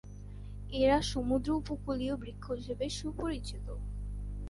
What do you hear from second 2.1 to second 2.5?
বৃক্ষ